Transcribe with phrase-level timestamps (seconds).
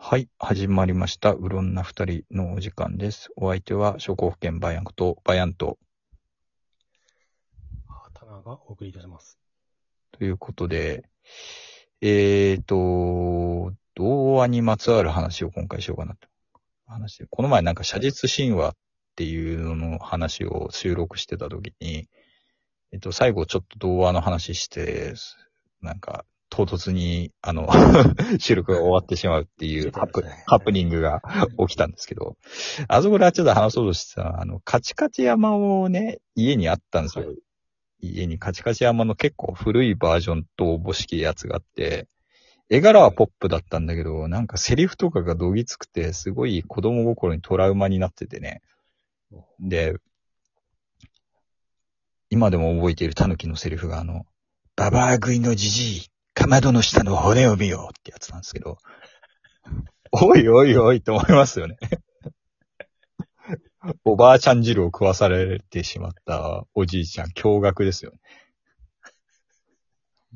[0.00, 1.32] はい、始まりました。
[1.32, 3.30] うろんな二人のお時間です。
[3.36, 5.76] お相手は、諸国県バヤンクとバヤンと、
[8.14, 9.38] タナがお送りいたします。
[10.12, 11.02] ということで、
[12.00, 16.28] えーと、童話にまつわる話を今回しようかなと。
[16.86, 18.76] 話してこの前なんか写実神話っ
[19.16, 22.08] ていうのの話を収録してた時に、
[22.92, 25.14] えっと、最後ちょっと童話の話して、
[25.82, 26.24] なんか、
[26.58, 27.68] 唐突に、あの、
[28.40, 31.22] 収録が終わってしまうっていうハプ,、ハプニングが
[31.68, 32.36] 起きたんですけど、
[32.88, 37.32] あそこではちょっと話そうとしてた、あの、カチカチ山をね、家にあったんですよ。
[38.00, 42.08] 家にカチカチ山の結構古いバージョンとおぼしきやつがあって、
[42.68, 48.62] 絵柄はポップだったんだけど、なんかセリフとかがどぎつくて、すごい子供心にトラウマになっててね。
[49.60, 49.94] で、
[52.30, 54.26] 今でも覚えている狸のセリフがあの、
[54.74, 58.78] ババア食いのじじい、かまどの下の骨を見ようってやつなんですけど、
[60.12, 61.76] おいおいおいって思いますよね。
[64.04, 68.18] おばあちゃん汁を食わされてしまったおじいちゃん、驚愕ですよね。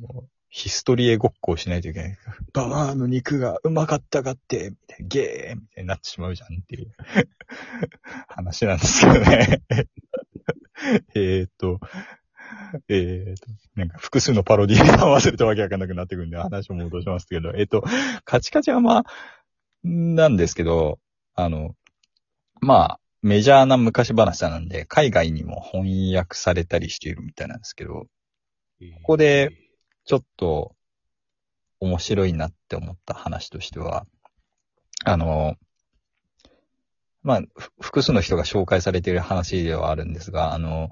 [0.00, 2.18] もうヒストリエごっこをしないといけない。
[2.52, 6.92] ババアの肉がうまかったかって、みたいなゲーみたいになってしまうじゃんっていう
[8.26, 9.62] 話なんですけどね。
[11.14, 11.78] えーっと、
[12.88, 17.84] えーっと、なんか複数のパロディーが合わせるとわけわかんなくなってくるんで話を戻しますけど、えーっと、
[18.24, 19.04] カチカチはまあ、
[19.84, 20.98] なんですけど、
[21.34, 21.74] あの、
[22.60, 28.06] まあ、メジャーな昔話なんで、海外にも翻訳されたりしているみたいなんですけど、こ
[28.96, 29.50] ここで、
[30.04, 30.74] ちょっと
[31.78, 34.06] 面白いなって思った話としては、
[35.04, 35.56] あの、
[37.22, 40.90] まあ、ふ複数の人が紹介されている話ではあるんですが、あの、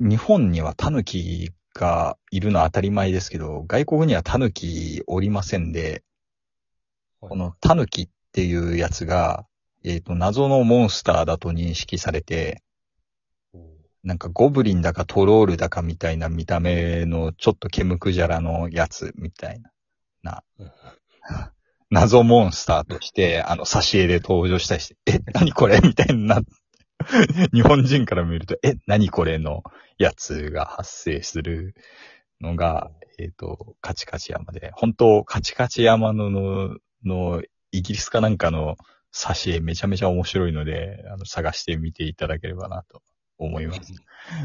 [0.00, 6.02] 日本にはタヌキがいるのは当たり前ですけど、外国にはタヌキおりませんで、
[7.20, 9.44] このタヌキっていうやつが、
[9.84, 12.62] えっ、と、謎のモンスターだと認識されて、
[14.04, 19.72] なんかゴブリンだかトロールだかみたいな見た目のちょっとケムクジャラのやつみたいな、
[20.22, 20.44] な、
[21.90, 25.80] 謎モンスターとして、あの、挿絵で登場したりして、え、何これ？
[25.80, 26.40] みたいにな、
[27.52, 29.62] 日本人から見ると、え、何これの
[29.98, 31.74] やつが発生する
[32.40, 38.76] のが、えっ、と、カチカチ山で、本当カチカチ山の、の、の、イギリスかなんかの
[39.12, 43.02] 挿絵めちゃめちゃ面白いので、あの、探してみていただければなと
[43.38, 43.92] 思います。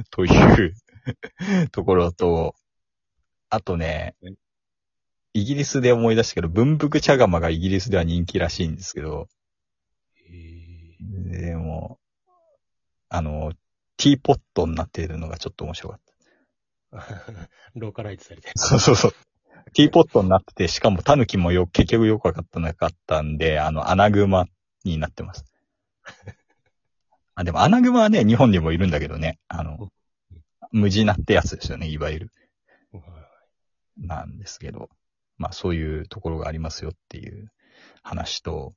[0.09, 0.74] という
[1.72, 2.56] ところと、
[3.50, 4.38] あとねはい、
[5.34, 9.28] イギリスで思い出したけど、文福茶釜がイギリスでは人気らしいんですけど、
[11.30, 12.00] でも、
[13.13, 13.53] あの、
[13.97, 16.00] ティーポットになっているのがちょっと面白かっ
[16.91, 17.50] た。
[17.75, 18.51] ローカライズされて。
[18.56, 19.13] そうそうそう。
[19.74, 24.47] ティーポットになってて、しかもタヌキもよ、結局よくわかったなかったんで、あの、アナグマ
[24.84, 25.46] になってます。
[27.35, 29.91] あ、でもアナグマはね、日本にもいるんだけどね、あの、
[30.72, 32.31] 無地なってやつですよね、いわゆる。
[33.96, 34.90] なんですけど、
[35.38, 37.52] まあそういうところがありますよっていう
[38.02, 38.73] 話と、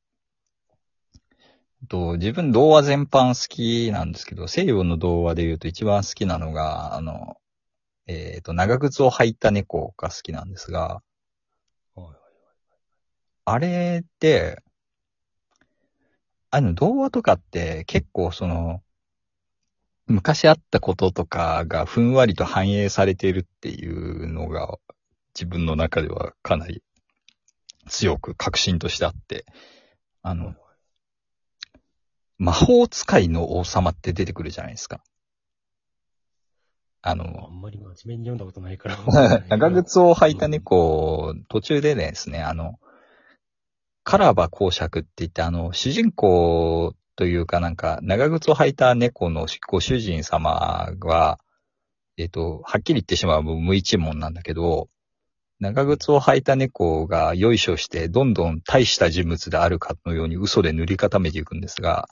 [1.87, 7.37] と自分童話全般好きなんですけど、西洋の童話で言うと一番好きなのが、あの、
[8.07, 11.03] えっ、と、長靴を履いた猫が好きなんですが、
[13.49, 14.61] あれって、
[16.51, 18.83] あの、童話とかって結構その、
[20.07, 24.79] 昔あったこととかがふんわりと反映されているっていうのが
[25.35, 26.83] 自分の中ではかなり
[27.89, 29.45] 強く確信としてあって、
[30.23, 30.55] あの、
[32.39, 35.01] 魔法使いの王様って出てくるじゃないですか。
[37.03, 38.99] ああの、んまり真面目に読んだことないから。
[39.49, 42.79] 長靴を履いた猫、途中でですね、あの、
[44.03, 51.39] カラバ公爵って言って、あの、主人公というかなんか、長靴を履いた猫のご主人様は、
[52.19, 54.89] えっ、と、はっきり言ってしまう無一文なんだけど、
[55.59, 62.09] 長靴を履いた猫がよいしょして、どんどん大した人物であるかのように嘘で塗り固めていくんですが、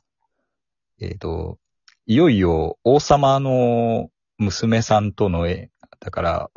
[1.00, 1.58] えっ、と、
[2.06, 5.46] いよいよ王様の娘さんとの、
[6.00, 6.50] だから、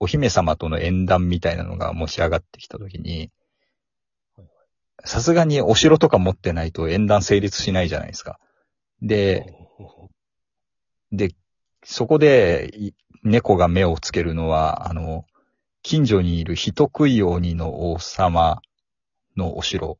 [0.00, 3.30] お姫様との縁談みたいなのが持ち上がってきたときに、
[5.04, 8.38] さすがにお城とか持ってないと縁談成立しないじゃないですか。
[9.02, 9.54] で、
[11.12, 11.34] で、
[11.84, 12.92] そこで
[13.22, 15.24] 猫が目をつけるのは、あの、
[15.82, 18.60] 近所にいる人食い鬼の王様
[19.36, 19.98] のお城、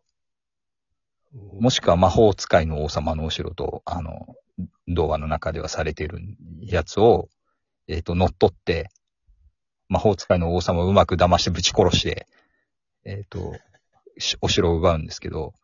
[1.34, 4.36] もしくは魔法使いの王様のお城と、あの、
[4.88, 6.20] 童話の中ではされている
[6.60, 7.28] やつを、
[7.88, 8.88] えっ、と、乗っ取って、
[9.88, 12.28] 魔法使いの王様をうまく騙してぶち殺して、
[13.04, 13.52] えっ、と、
[14.40, 15.54] お城を奪うんですけど、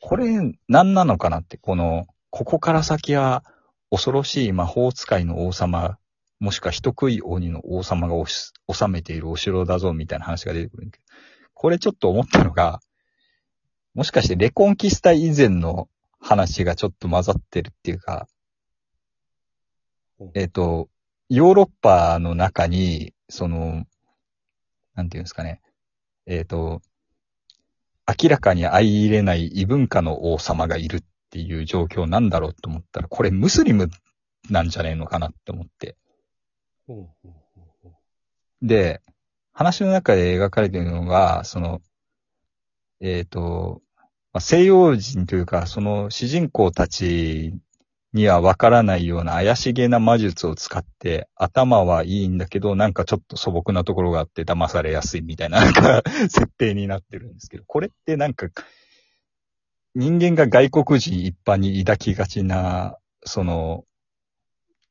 [0.00, 3.44] これ何なのかなって、この、ここから先は
[3.90, 5.98] 恐ろしい魔法使いの王様、
[6.40, 11.04] もしくは人食い鬼の王様がおし治めているお城だぞみたいな話が出てくるんだけど、
[11.54, 12.80] これちょっと思ったのが、
[13.94, 15.88] もしかしてレコンキスタ以前の
[16.20, 18.28] 話がちょっと混ざってるっていうか、
[20.34, 20.88] えっ、と、
[21.28, 23.84] ヨーロッパの中に、その、
[24.94, 25.60] なんていうんですかね、
[26.26, 26.82] えっ、と、
[28.06, 33.88] 明らかに相入れない異文化の王様がいるっていう状況なんだろうと思ったら、これムスリム
[34.50, 35.96] なんじゃねえのかなって思って。
[38.62, 39.00] で、
[39.52, 41.80] 話の中で描かれているのが、その、
[43.00, 43.82] えっ、と、
[44.32, 47.54] まあ西洋人というか、その主人公たち
[48.12, 58.48] にはわからないような怪しげな魔術を使って、頭はいいんだけど、なんかちょっと素朴なところがあって騙されやすいみたいな、なんか、設定になってるんですけど、これってなんか、
[59.94, 63.84] 人間が外国人一般に抱きがちな、その、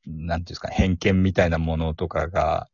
[0.06, 2.68] なんていうんですか、偏見みたいなものとかが、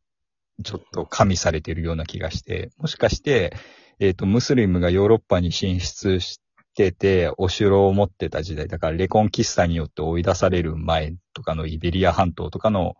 [0.63, 3.53] ちょっと加味されているような気がして、もしかして、
[3.99, 6.39] えっ、と、ムスリムがヨーロッパに進出し
[6.75, 12.95] てて、お城を持ってた時代、だからレコンキスタによって追い出される前とかのイベリア半島とかの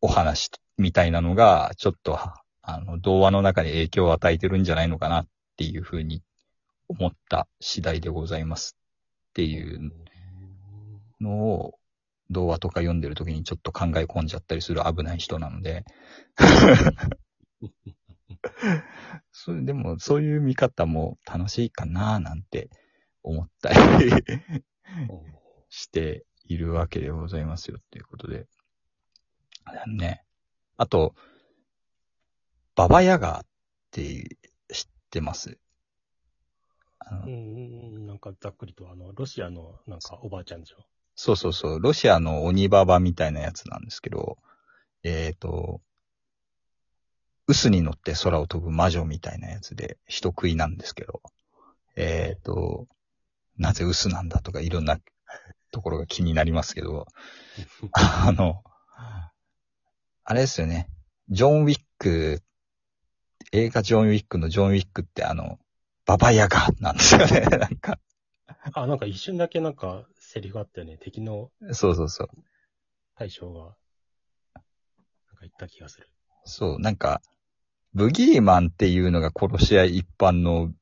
[0.00, 2.18] お話みたいなのが、ちょっと、
[2.62, 5.26] あの、童話の中に影響を与えてるんじゃないのかなっ
[5.58, 6.22] ていうふうに
[6.88, 8.78] 思った次第でございます
[9.30, 9.92] っていう
[11.20, 11.74] のを、
[12.30, 15.84] 童話とか読んでる時にちょっと考え込んじゃったりする危ない人なので。
[19.32, 22.70] それでも、そういう見方も楽しいかななんて
[23.22, 24.10] 思ったり
[25.68, 28.46] しているわけでございますよっていうことで。
[29.86, 30.24] ね。
[30.76, 31.14] あと、
[32.74, 33.46] ババヤガっ
[33.90, 34.36] て
[34.72, 35.58] 知ってます？
[37.10, 37.28] うん
[37.96, 40.76] うん、なんかざっくりと、あの、ロシアのなんかおばあちゃんでしょ？
[41.14, 44.38] そうそうそう、ロシアの鬼ババみたいなやつなんですけど、
[45.02, 45.80] えっ、と、
[47.48, 51.20] 臼に乗って空を飛ぶ魔女みたいなやつで、人食いなんですけど、
[51.96, 52.86] えっ、と、
[53.58, 54.98] なぜ臼なんだとかいろんな
[55.72, 57.06] ところが気になりますけど、
[57.92, 58.62] あの、
[60.24, 60.88] あれですよね、
[61.28, 62.42] ジョン・ウィック、
[63.52, 65.58] 映画ジョン・ウィックのジョン・ウィックってあの、
[66.06, 67.98] ババヤガなんですよね、 なんか。
[68.74, 70.98] あ、なんか一瞬だけなんかセリフあったよね。
[70.98, 72.28] 敵のそうそうそう。
[73.16, 76.11] 大将が、なんか言った気がする。
[76.44, 77.20] そう、なんか、
[77.94, 80.72] ブギーマンっていうのが殺し屋一般の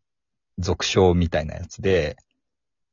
[0.59, 2.17] 俗称みたいなやつで、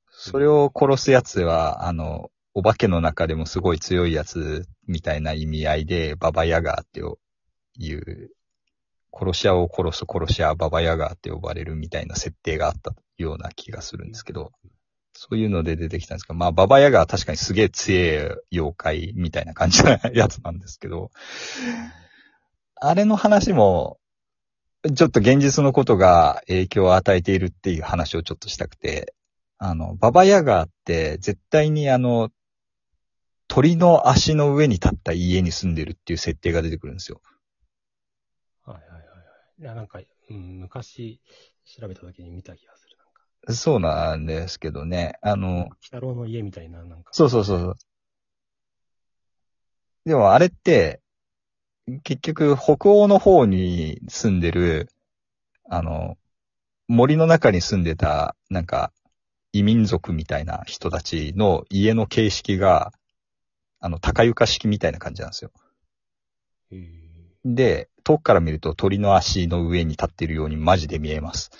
[0.09, 7.01] それを殺すやつは、あの、お化けの中でもすごい強いやつみたいな意味合いで、ババヤガーって
[7.77, 8.31] いう、
[9.13, 14.51] 殺し屋を殺す殺し屋ババヤガーって呼ばれるみたいな設定があったような気がするんですけど、
[15.13, 21.11] そういうので出てきたんですけど、まあ、ババヤガーは確かにすげえ強い妖怪みたいな感じなやつなんですけど、
[22.79, 23.99] あれの話も、
[24.95, 29.13] ちょっと現実のことが影響を与えているっていう話をちょっとしたくて、
[29.57, 32.29] あの、ババヤガーって絶対にあの、
[33.47, 37.21] 鳥の足の上に立った家に住んでるっていう設定が出てくるんですよ。
[38.65, 39.05] はいはいはいは
[39.59, 39.61] い。
[39.61, 39.99] いや、なんか、
[40.29, 41.19] うん、昔
[41.65, 42.97] 調べた時に見た気がする。
[42.97, 45.17] なんか、そうなんですけどね。
[45.21, 47.09] あの、鬼太郎の家みたいな、なんか。
[47.13, 47.75] そうそうそうそう。
[50.05, 51.01] でもあれって、
[52.03, 54.89] 結局北欧の方に住んでる、
[55.69, 56.17] あの、
[56.87, 58.91] 森の中に住んでた、なんか、
[59.53, 62.93] 異民族みたいな人たちの家の形式が、
[63.79, 65.51] あの、高床式みたいな感じなんですよ。
[67.45, 71.51] で、遠くから見ると鳥の足の上に立っているようにマジで見えます。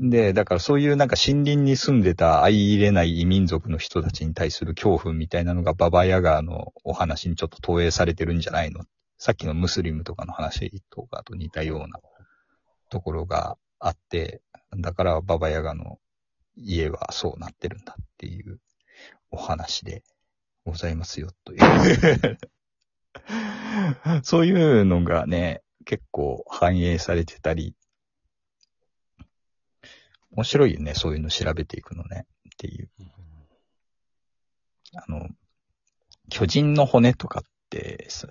[0.00, 8.84] うんで、だからそういうなんか森林に住んでた相入れない異民族の人たちに対する恐怖みたいなのがババヤガーのお話にちょっと投影されてるんじゃないの
[9.18, 12.00] さっきのムスリムとかの話とかと似たような
[12.90, 14.42] ところがあって、
[14.76, 15.98] だからババヤガの
[16.56, 18.58] 家はそうなってるんだっていう
[19.30, 20.02] お話で
[20.64, 22.38] ございますよという。
[24.24, 27.74] そういうのがね、結構反映されてたり、
[30.32, 32.90] 面白いよね、そういうの調べていくのね、っていう。
[34.94, 35.28] あの、
[36.30, 38.28] 巨人の骨とかってさ、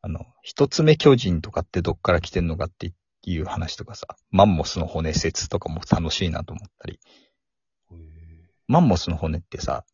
[0.00, 2.92] あの、一つ目巨人とかってどっから来てんのかって
[3.22, 7.00] いう話とかさ、マンモスの骨説とかも楽しいなと思ったり、
[8.66, 9.84] マンモスの骨ってさ、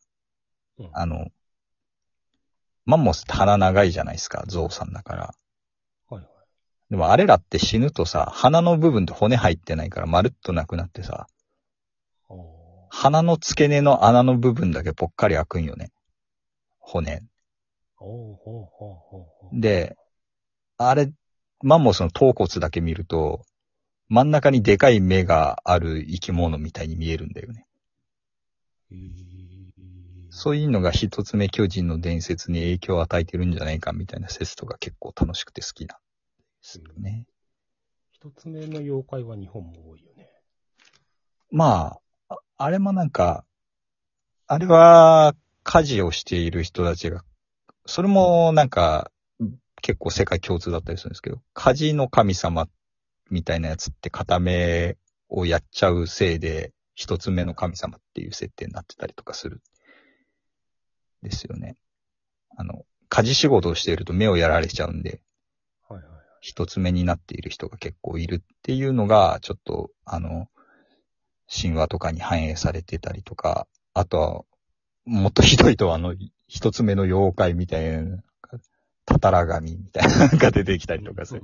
[0.77, 1.27] うんあの、
[2.85, 5.35] マンモスって鼻長いじゃないですか、ゾウさんだから。
[6.89, 11.27] でもあれらって死ぬとさ、鼻の部分って骨入ってないからまるっとなくなってさ、
[12.89, 15.91] 鼻の付け根の穴の部分だけぽっかり開くんよね。
[16.79, 17.23] 骨。
[19.53, 19.97] で、
[20.77, 21.11] あれ、
[21.61, 23.43] マンモスの頭骨だけ見ると、
[24.07, 27.65] 真ん中にでかい目がある生き物みたいに見えるんだよね。
[30.29, 35.97] そういうのが一つ目巨人の伝説に影響を与えてるんじゃないかみたいな説とか結構楽しくて好きなん
[36.65, 37.25] ですよね。
[38.11, 40.27] 一つ目の妖怪は日本も多いよね。
[41.51, 43.45] まあ、ああれもなんか、
[44.47, 47.23] あれは家事をしている人たちが、
[47.85, 49.11] それもなんか
[49.81, 52.67] 結構世界共通だったりするんですけど、家事の神様
[53.29, 54.97] みたいなやつって片目
[55.29, 59.61] をやっちゃうせいで、一つ目の神様っていう設定になってたりとかする。
[61.21, 61.75] ですよね。
[62.57, 65.21] あの、家事仕事をしていると目をやられちゃうんで。
[66.45, 70.47] 一つ目になっている人が結構いるっていうのが、ちょっと、あの、
[71.51, 74.41] 神話とかに反映されてたりとか、あとは、
[75.05, 76.13] もっとひどいと、あの、
[76.47, 78.19] 一つ目の妖怪みたいな、
[79.05, 81.41] たたら神みたいなのが出てきたりとかする。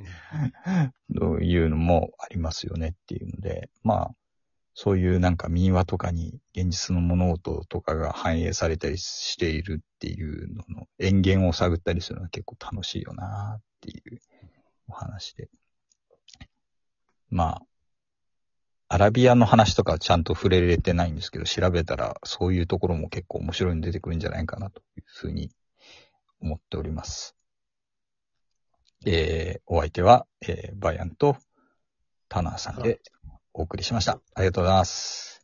[1.18, 4.12] そういうのもありますよねっていうので、まあ、
[4.76, 14.31] そういうなんか民話とかに現実の物事とかが反映されたりしているっていうのの縁源を探ったりするのは結構楽しいよなっていうお
[15.22, 15.50] 話で。
[17.30, 17.62] ま
[18.90, 25.52] あ、アラビアの話とかちゃんと触れれてないんですけど、調べたらそういうところも結構面白いの出てくるんじゃないかなというふうに
[26.42, 27.36] 思っております。
[29.06, 31.38] えー、お相手は、えー、バイアンと
[32.28, 33.00] タナーさんで
[33.54, 34.20] お送りしました。
[34.36, 35.41] ありがとうございます。